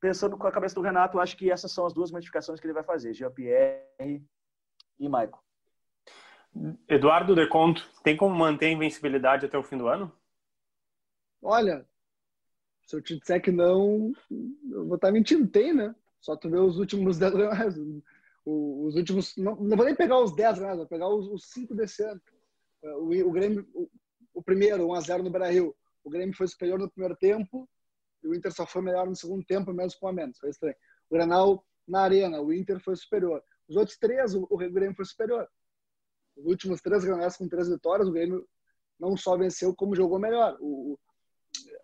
[0.00, 2.74] pensando com a cabeça do Renato, acho que essas são as duas modificações que ele
[2.74, 4.24] vai fazer, Jean-Pierre
[4.98, 5.38] e Michael.
[6.88, 10.10] Eduardo Deconto, tem como manter a invencibilidade até o fim do ano?
[11.42, 11.86] Olha,
[12.86, 15.46] se eu te disser que não, eu vou estar mentindo.
[15.48, 15.94] Tem, né?
[16.20, 17.34] Só tu ver os últimos 10
[18.48, 20.76] os últimos, não, não, vou nem pegar os 10 né?
[20.76, 22.20] vou pegar os, 5 desse ano.
[22.82, 23.90] O, o Grêmio, o,
[24.34, 25.76] o primeiro, 1x0 no Brasil.
[26.04, 27.68] O Grêmio foi superior no primeiro tempo,
[28.24, 30.38] o Inter só foi melhor no segundo tempo, mesmo com a menos.
[30.38, 30.76] Foi estranho.
[31.10, 33.42] O Granal na arena, o Inter foi superior.
[33.68, 35.48] Os outros três, o, o Grêmio foi superior.
[36.36, 38.46] Os últimos três Granais com três vitórias, o Grêmio
[38.98, 40.56] não só venceu, como jogou melhor.
[40.60, 40.98] O,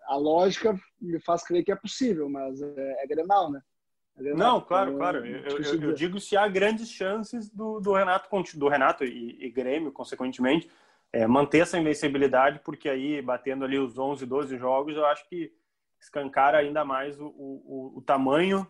[0.07, 3.63] a lógica me faz crer que é possível, mas é, é Grenal, né?
[4.17, 4.55] É Grenal.
[4.55, 5.27] Não, claro, então, claro.
[5.27, 9.51] Eu, eu, eu, digo se há grandes chances do, do Renato, do Renato e, e
[9.51, 10.71] Grêmio, consequentemente,
[11.13, 15.53] é, manter essa invencibilidade, porque aí, batendo ali os 11, 12 jogos, eu acho que
[16.01, 18.67] escancara ainda mais o, o, o tamanho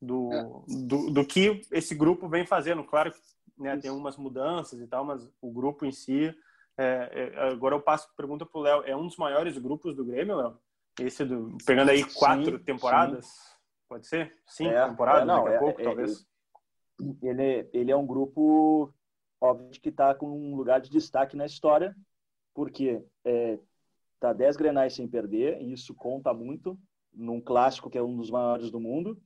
[0.00, 0.42] do, é.
[0.86, 2.84] do, do, que esse grupo vem fazendo.
[2.84, 3.18] Claro que
[3.58, 6.34] né, tem umas mudanças e tal, mas o grupo em si.
[6.78, 10.04] É, é, agora eu passo pergunta para o Léo: é um dos maiores grupos do
[10.04, 10.58] Grêmio, Léo?
[10.98, 13.26] Esse do, pegando aí quatro sim, temporadas?
[13.26, 13.50] Sim.
[13.88, 14.34] Pode ser?
[14.46, 16.26] Cinco é, temporadas, é, não, daqui a pouco, talvez.
[17.22, 18.92] Ele, ele é um grupo,
[19.40, 21.96] óbvio, que está com um lugar de destaque na história,
[22.54, 23.58] porque é,
[24.20, 26.78] Tá 10 grenais sem perder, e isso conta muito
[27.10, 29.18] num clássico que é um dos maiores do mundo,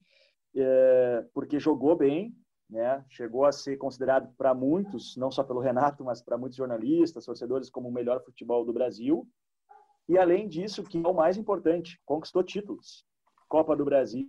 [0.55, 2.33] é, porque jogou bem,
[2.70, 3.05] né?
[3.09, 7.68] Chegou a ser considerado para muitos, não só pelo Renato, mas para muitos jornalistas, torcedores,
[7.68, 9.29] como o melhor futebol do Brasil.
[10.08, 13.04] E além disso, que é o mais importante, conquistou títulos.
[13.48, 14.28] Copa do Brasil,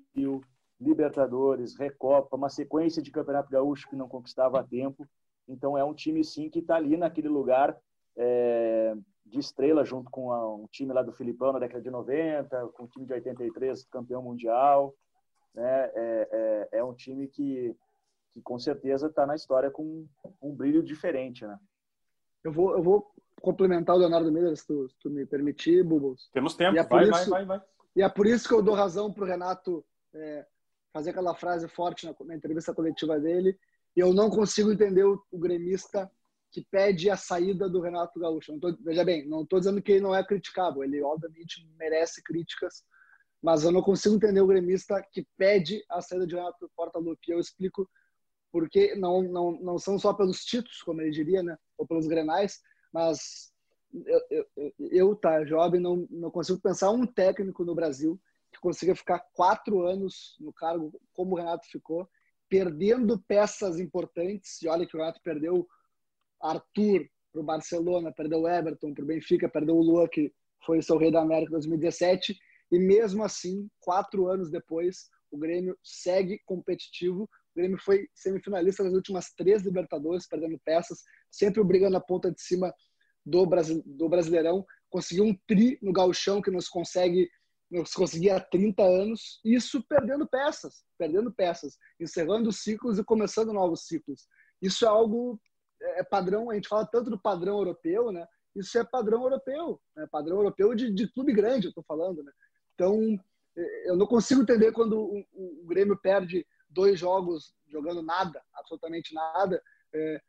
[0.79, 5.07] Libertadores, Recopa, uma sequência de Campeonato Gaúcho que não conquistava a tempo.
[5.47, 7.77] Então é um time sim que está ali naquele lugar
[8.17, 12.67] é, de estrela junto com a, um time lá do Filipão na década de 90,
[12.69, 14.93] com o time de 83 campeão mundial.
[15.53, 15.91] Né?
[15.93, 17.75] É, é, é um time que,
[18.33, 20.05] que com certeza está na história com
[20.41, 21.45] um brilho diferente.
[21.45, 21.57] Né?
[22.43, 26.29] Eu, vou, eu vou complementar o Leonardo Miller, se tu, se tu me permitir, Bubos.
[26.33, 27.61] Temos tempo, é vai, isso, vai, vai, vai.
[27.95, 30.45] E é por isso que eu dou razão para o Renato é,
[30.93, 33.57] fazer aquela frase forte na, na, entrevista coletiva dele.
[33.95, 36.11] E eu não consigo entender o, o gremista
[36.51, 38.57] que pede a saída do Renato Gaúcho.
[38.59, 42.83] Tô, veja bem, não estou dizendo que ele não é criticável, ele obviamente merece críticas,
[43.41, 47.31] Mas eu não consigo entender o gremista que pede a saída de Renato Portaluppi.
[47.31, 47.89] Eu explico
[48.51, 51.57] porque não, não, não são só pelos títulos, como ele diria, né?
[51.77, 53.53] ou pelos grenais, mas
[54.05, 58.19] eu, eu, eu tá, jovem, não, não consigo pensar um técnico no Brasil
[58.51, 62.09] que consiga ficar quatro anos no cargo como o Renato ficou,
[62.49, 64.61] perdendo peças importantes.
[64.61, 65.67] E olha que o Renato perdeu
[66.41, 70.33] Arthur para o Barcelona, perdeu Everton para o Benfica, perdeu o Lua, que
[70.65, 72.37] foi seu rei da América em 2017.
[72.71, 77.23] E mesmo assim, quatro anos depois, o Grêmio segue competitivo.
[77.23, 81.03] O Grêmio foi semifinalista nas últimas três Libertadores, perdendo peças,
[81.37, 82.73] sempre brigando na ponta de cima
[83.25, 84.65] do, Brasil, do Brasileirão.
[84.89, 87.29] Conseguiu um tri no gauchão que nos consegue
[87.69, 93.87] nos conseguia há 30 anos, isso perdendo peças, perdendo peças, encerrando ciclos e começando novos
[93.87, 94.27] ciclos.
[94.61, 95.41] Isso é algo
[95.81, 98.25] é padrão, a gente fala tanto do padrão europeu, né?
[98.55, 100.07] Isso é padrão europeu, né?
[100.09, 102.31] padrão europeu de, de clube grande, eu estou falando, né?
[102.73, 103.19] Então,
[103.57, 109.13] é, eu não consigo entender quando o, o, Grêmio perde dois jogos jogando nada, absolutamente
[109.13, 109.61] nada.
[109.93, 110.21] É,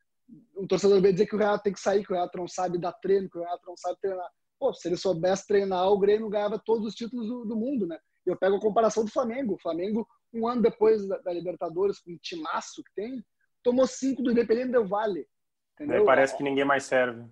[0.57, 2.79] um torcedor vai dizer que o Renato tem que sair, que o Renato não sabe
[2.79, 4.29] dar treino, que o Renato não sabe treinar.
[4.59, 7.99] Pô, se ele soubesse treinar, o Grêmio ganhava todos os títulos do, do mundo, né?
[8.25, 9.55] Eu pego a comparação do Flamengo.
[9.55, 13.25] O Flamengo, um ano depois da, da Libertadores, com o timaço que tem,
[13.63, 15.27] tomou cinco do Independente Del Vale.
[15.75, 16.05] Entendeu?
[16.05, 17.25] parece que ninguém mais serve.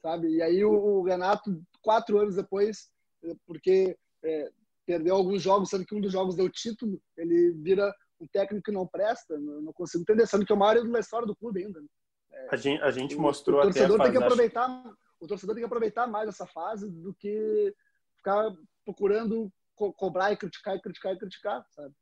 [0.00, 0.28] Sabe?
[0.28, 2.90] E aí o, o Renato, quatro anos depois,
[3.46, 4.50] porque é,
[4.84, 8.72] perdeu alguns jogos, sendo que um dos jogos deu título, ele vira um técnico que
[8.72, 11.64] não presta, não, não consigo entender, sendo que é o maior da história do clube
[11.64, 11.80] ainda.
[11.80, 11.86] Né?
[12.50, 15.62] A gente, a gente o, mostrou o torcedor até tem que aproveitar O torcedor tem
[15.62, 17.74] que aproveitar mais essa fase do que
[18.16, 18.52] ficar
[18.84, 21.94] procurando co cobrar e criticar e criticar e criticar, sabe?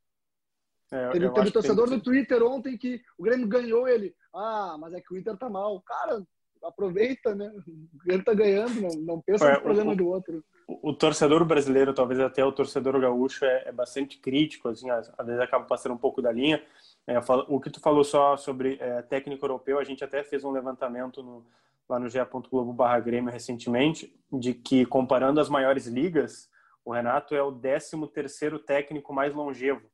[0.93, 4.15] É, teve teve torcedor no Twitter ontem que o Grêmio ganhou ele.
[4.35, 5.81] Ah, mas é que o Inter tá mal.
[5.83, 6.23] Cara,
[6.65, 7.49] aproveita, né?
[7.49, 10.45] O Grêmio tá ganhando, não, não pensa é, no problema o, do outro.
[10.67, 15.13] O, o, torcedor brasileiro, talvez até o torcedor gaúcho, é, é bastante crítico, assim, às,
[15.17, 16.63] às, vezes acaba passando um pouco da linha.
[17.07, 20.51] É, o que tu falou só sobre é, técnico europeu, a gente até fez um
[20.51, 21.47] levantamento no,
[21.89, 26.49] lá no ge.globo barra Grêmio recentemente, de que comparando as maiores ligas,
[26.85, 29.91] o Renato é o 13 terceiro técnico mais longevo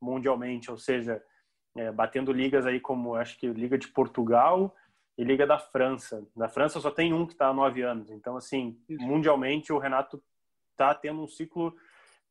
[0.00, 1.22] mundialmente, ou seja,
[1.76, 4.74] é, batendo ligas aí como acho que Liga de Portugal
[5.16, 6.26] e Liga da França.
[6.34, 10.22] Na França só tem um que está há nove anos, então assim mundialmente o Renato
[10.72, 11.74] está tendo um ciclo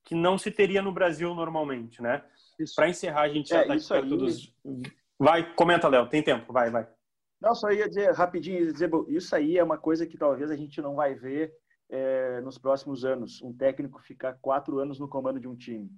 [0.05, 2.23] que não se teria no Brasil normalmente, né?
[2.75, 4.09] Para encerrar a gente já está é, tá aí...
[4.09, 4.53] dos...
[5.17, 6.87] Vai, comenta, Léo, tem tempo, vai, vai.
[7.41, 10.81] Não, só ia dizer rapidinho, dizer, isso aí é uma coisa que talvez a gente
[10.81, 11.53] não vai ver
[11.89, 15.89] é, nos próximos anos, um técnico ficar quatro anos no comando de um time.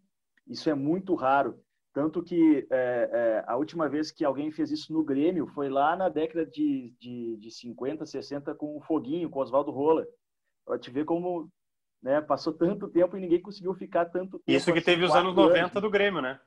[0.47, 1.59] Isso é muito raro.
[1.93, 5.95] Tanto que é, é, a última vez que alguém fez isso no Grêmio foi lá
[5.95, 10.05] na década de, de, de 50, 60 com o Foguinho, com o Oswaldo Rola.
[10.65, 11.49] Para te ver como
[12.01, 14.51] né, passou tanto tempo e ninguém conseguiu ficar tanto tempo.
[14.57, 15.81] Isso que assim, teve os anos 90 anos.
[15.81, 16.39] do Grêmio, né?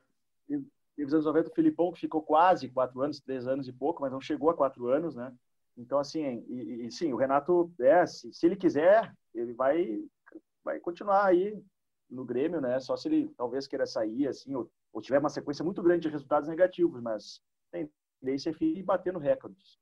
[0.47, 4.01] Teve os anos 90 o Filipão, que ficou quase quatro anos, três anos e pouco,
[4.01, 5.33] mas não chegou a quatro anos, né?
[5.77, 10.03] Então, assim, e, e sim, o Renato, é, se, se ele quiser, ele vai,
[10.63, 11.57] vai continuar aí
[12.09, 12.79] no Grêmio, né?
[12.79, 16.09] Só se ele talvez queira sair, assim, ou, ou tiver uma sequência muito grande de
[16.09, 17.89] resultados negativos, mas tem
[18.21, 19.79] tendência é ir batendo recordes.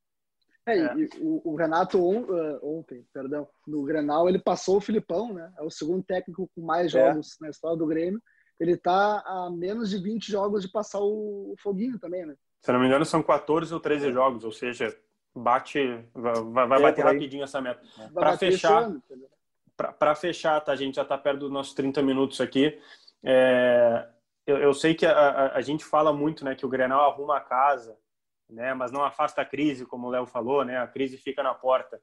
[0.77, 1.07] É, é.
[1.19, 5.51] O, o, Renato on, uh, ontem, perdão, no Grenal, ele passou o Filipão, né?
[5.57, 6.99] É o segundo técnico com mais é.
[6.99, 7.45] jogos é.
[7.45, 8.21] na história do Grêmio.
[8.59, 12.35] Ele está a menos de 20 jogos de passar o, o Foguinho também, né?
[12.61, 14.93] Se não me engano, são 14 ou 13 jogos, ou seja,
[15.33, 15.79] bate,
[16.13, 17.81] vai, vai é, bater rapidinho essa meta.
[18.13, 18.91] Para fechar,
[19.97, 20.73] para fechar, tá?
[20.73, 22.77] A gente já está perto dos nossos 30 minutos aqui.
[23.23, 24.07] É,
[24.45, 27.37] eu, eu, sei que a, a, a, gente fala muito, né, que o Grenal arruma
[27.37, 27.97] a casa,
[28.49, 31.53] né, mas não afasta a crise, como o Léo falou, né, a crise fica na
[31.53, 32.01] porta.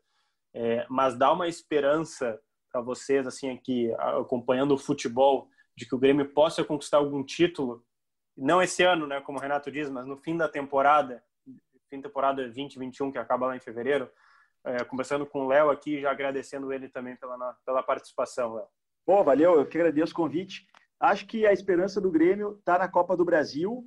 [0.55, 5.99] É, mas dá uma esperança para vocês, assim, aqui, acompanhando o futebol, de que o
[5.99, 7.85] Grêmio possa conquistar algum título,
[8.37, 11.23] não esse ano, né, como o Renato diz, mas no fim da temporada,
[11.89, 14.11] fim da temporada 2021, que acaba lá em fevereiro,
[14.65, 18.67] é, conversando com o Léo aqui, já agradecendo ele também pela, pela participação, Léo.
[19.07, 20.67] Bom, valeu, eu que agradeço o convite.
[20.99, 23.87] Acho que a esperança do Grêmio está na Copa do Brasil,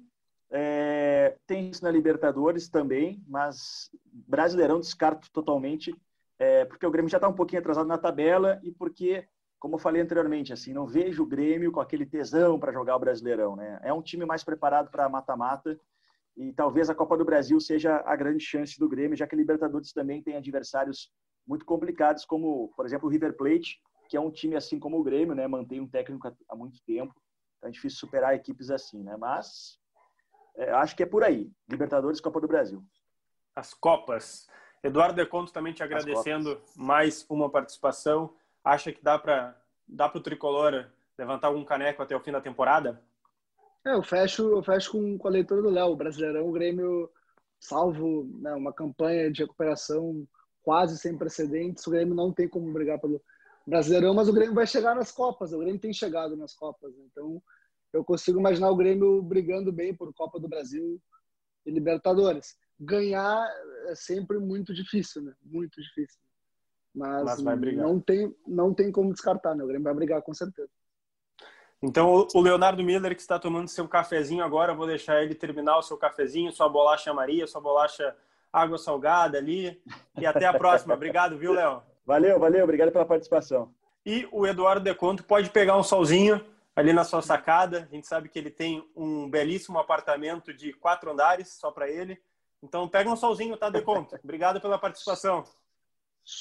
[0.51, 5.95] é, tem isso na Libertadores também, mas Brasileirão descarto totalmente,
[6.39, 9.27] é, porque o Grêmio já está um pouquinho atrasado na tabela e porque,
[9.59, 12.99] como eu falei anteriormente, assim, não vejo o Grêmio com aquele tesão para jogar o
[12.99, 13.79] Brasileirão, né?
[13.83, 15.79] É um time mais preparado para mata-mata
[16.35, 19.38] e talvez a Copa do Brasil seja a grande chance do Grêmio, já que a
[19.38, 21.12] Libertadores também tem adversários
[21.45, 25.03] muito complicados, como, por exemplo, o River Plate, que é um time assim como o
[25.03, 25.47] Grêmio, né?
[25.47, 27.13] Mantém um técnico há muito tempo.
[27.57, 29.17] Então é difícil superar equipes assim, né?
[29.17, 29.77] Mas
[30.60, 31.50] é, acho que é por aí.
[31.69, 32.84] Libertadores, Copa do Brasil.
[33.56, 34.48] As Copas.
[34.84, 38.36] Eduardo Deconto também te agradecendo mais uma participação.
[38.63, 40.86] Acha que dá para dá para o Tricolor
[41.17, 43.02] levantar algum caneco até o fim da temporada?
[43.86, 45.91] É, eu fecho, eu fecho com, com a leitura do Léo.
[45.91, 47.10] O Brasileirão, o Grêmio,
[47.60, 50.28] salvo né, uma campanha de recuperação
[50.62, 53.22] quase sem precedentes, o Grêmio não tem como brigar pelo
[53.65, 55.54] Brasileirão, mas o Grêmio vai chegar nas Copas.
[55.54, 56.93] O Grêmio tem chegado nas Copas.
[57.00, 57.41] Então,
[57.91, 61.02] eu consigo imaginar o Grêmio brigando bem por Copa do Brasil
[61.65, 62.58] e Libertadores.
[62.80, 63.47] Ganhar
[63.88, 65.34] é sempre muito difícil, né?
[65.43, 66.19] Muito difícil.
[66.93, 69.63] Mas, Mas não tem não tem como descartar, né?
[69.63, 70.69] O Grêmio vai brigar com certeza.
[71.82, 75.82] Então, o Leonardo Miller, que está tomando seu cafezinho agora, vou deixar ele terminar o
[75.82, 78.15] seu cafezinho, sua bolacha Maria, sua bolacha
[78.52, 79.82] água salgada ali.
[80.17, 80.93] E até a próxima.
[80.93, 81.82] Obrigado, viu, Léo?
[82.06, 82.63] Valeu, valeu.
[82.63, 83.73] Obrigado pela participação.
[84.06, 86.43] E o Eduardo Deconto pode pegar um solzinho
[86.80, 87.88] ali na sua sacada.
[87.92, 92.18] A gente sabe que ele tem um belíssimo apartamento de quatro andares só para ele.
[92.63, 94.15] Então, pega um solzinho, tá, Deconto?
[94.24, 95.44] Obrigado pela participação.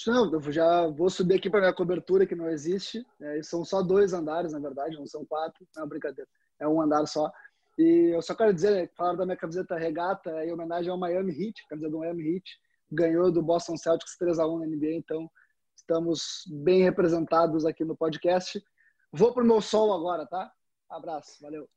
[0.07, 3.05] Não, eu já vou subir aqui para minha cobertura, que não existe.
[3.21, 5.67] É, são só dois andares, na verdade, não são quatro.
[5.77, 6.29] Não, brincadeira.
[6.61, 7.31] É um andar só.
[7.77, 11.33] E eu só quero dizer, né, falar da minha camiseta regata em homenagem ao Miami
[11.33, 12.45] Heat, camiseta do Miami Heat.
[12.93, 15.29] Ganhou do Boston Celtics 3 a 1 na NBA, então
[15.77, 18.63] estamos bem representados aqui no podcast.
[19.13, 20.53] Vou pro meu sol agora, tá?
[20.89, 21.69] Abraço, valeu.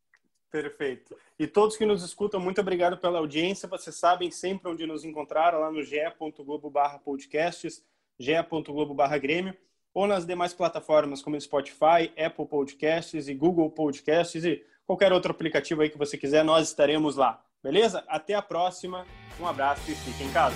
[0.49, 1.15] Perfeito.
[1.39, 3.69] E todos que nos escutam, muito obrigado pela audiência.
[3.69, 7.81] Vocês sabem sempre onde nos encontrar, lá no ge.globo/podcasts
[8.19, 9.57] ge.globo/grêmio
[9.93, 15.81] ou nas demais plataformas como Spotify, Apple Podcasts e Google Podcasts e qualquer outro aplicativo
[15.81, 17.43] aí que você quiser, nós estaremos lá.
[17.63, 18.03] Beleza?
[18.07, 19.05] Até a próxima.
[19.39, 20.55] Um abraço e fique em casa.